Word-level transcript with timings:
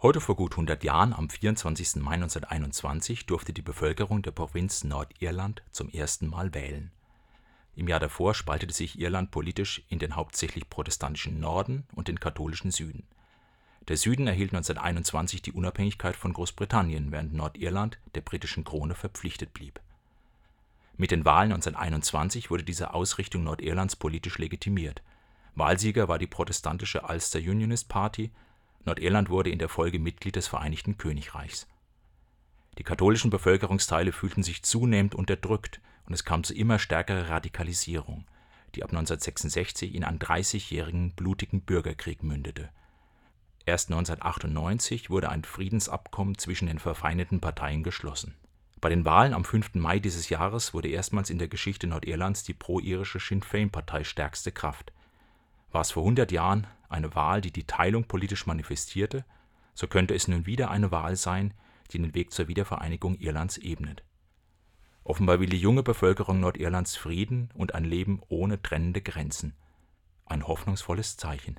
Heute 0.00 0.20
vor 0.20 0.36
gut 0.36 0.52
100 0.52 0.84
Jahren, 0.84 1.12
am 1.12 1.28
24. 1.28 1.96
Mai 1.96 2.12
1921, 2.12 3.26
durfte 3.26 3.52
die 3.52 3.62
Bevölkerung 3.62 4.22
der 4.22 4.30
Provinz 4.30 4.84
Nordirland 4.84 5.64
zum 5.72 5.88
ersten 5.88 6.28
Mal 6.28 6.54
wählen. 6.54 6.92
Im 7.74 7.88
Jahr 7.88 7.98
davor 7.98 8.34
spaltete 8.34 8.72
sich 8.72 9.00
Irland 9.00 9.32
politisch 9.32 9.82
in 9.88 9.98
den 9.98 10.14
hauptsächlich 10.14 10.70
protestantischen 10.70 11.40
Norden 11.40 11.84
und 11.96 12.06
den 12.06 12.20
katholischen 12.20 12.70
Süden. 12.70 13.08
Der 13.88 13.96
Süden 13.96 14.28
erhielt 14.28 14.52
1921 14.52 15.42
die 15.42 15.52
Unabhängigkeit 15.52 16.14
von 16.14 16.32
Großbritannien, 16.32 17.10
während 17.10 17.34
Nordirland 17.34 17.98
der 18.14 18.20
britischen 18.20 18.62
Krone 18.62 18.94
verpflichtet 18.94 19.52
blieb. 19.52 19.80
Mit 20.96 21.10
den 21.10 21.24
Wahlen 21.24 21.50
1921 21.50 22.52
wurde 22.52 22.62
diese 22.62 22.94
Ausrichtung 22.94 23.42
Nordirlands 23.42 23.96
politisch 23.96 24.38
legitimiert. 24.38 25.02
Wahlsieger 25.56 26.06
war 26.06 26.20
die 26.20 26.28
protestantische 26.28 27.02
Ulster 27.02 27.40
Unionist 27.40 27.88
Party 27.88 28.30
Nordirland 28.88 29.28
wurde 29.28 29.50
in 29.50 29.58
der 29.58 29.68
Folge 29.68 29.98
Mitglied 29.98 30.36
des 30.36 30.48
Vereinigten 30.48 30.96
Königreichs. 30.96 31.66
Die 32.78 32.84
katholischen 32.84 33.30
Bevölkerungsteile 33.30 34.12
fühlten 34.12 34.42
sich 34.42 34.62
zunehmend 34.62 35.14
unterdrückt 35.14 35.82
und 36.06 36.14
es 36.14 36.24
kam 36.24 36.42
zu 36.42 36.54
immer 36.54 36.78
stärkerer 36.78 37.28
Radikalisierung, 37.28 38.24
die 38.74 38.82
ab 38.82 38.88
1966 38.88 39.94
in 39.94 40.04
einen 40.04 40.18
dreißigjährigen 40.18 41.12
blutigen 41.12 41.60
Bürgerkrieg 41.60 42.22
mündete. 42.22 42.70
Erst 43.66 43.90
1998 43.90 45.10
wurde 45.10 45.28
ein 45.28 45.44
Friedensabkommen 45.44 46.38
zwischen 46.38 46.66
den 46.66 46.78
verfeindeten 46.78 47.40
Parteien 47.40 47.82
geschlossen. 47.82 48.36
Bei 48.80 48.88
den 48.88 49.04
Wahlen 49.04 49.34
am 49.34 49.44
5. 49.44 49.74
Mai 49.74 49.98
dieses 49.98 50.30
Jahres 50.30 50.72
wurde 50.72 50.88
erstmals 50.88 51.28
in 51.28 51.38
der 51.38 51.48
Geschichte 51.48 51.86
Nordirlands 51.86 52.42
die 52.42 52.54
pro-irische 52.54 53.20
Sinn 53.20 53.42
Féin-Partei 53.42 54.04
stärkste 54.04 54.50
Kraft. 54.50 54.92
War 55.72 55.82
es 55.82 55.90
vor 55.90 56.04
100 56.04 56.32
Jahren 56.32 56.66
eine 56.88 57.14
Wahl, 57.14 57.40
die 57.40 57.52
die 57.52 57.64
Teilung 57.64 58.04
politisch 58.04 58.46
manifestierte, 58.46 59.24
so 59.74 59.86
könnte 59.86 60.14
es 60.14 60.28
nun 60.28 60.46
wieder 60.46 60.70
eine 60.70 60.90
Wahl 60.90 61.16
sein, 61.16 61.54
die 61.90 61.98
den 61.98 62.14
Weg 62.14 62.32
zur 62.32 62.48
Wiedervereinigung 62.48 63.16
Irlands 63.16 63.58
ebnet. 63.58 64.02
Offenbar 65.04 65.40
will 65.40 65.48
die 65.48 65.58
junge 65.58 65.82
Bevölkerung 65.82 66.40
Nordirlands 66.40 66.96
Frieden 66.96 67.50
und 67.54 67.74
ein 67.74 67.84
Leben 67.84 68.20
ohne 68.28 68.60
trennende 68.60 69.00
Grenzen. 69.00 69.54
Ein 70.26 70.46
hoffnungsvolles 70.46 71.16
Zeichen 71.16 71.58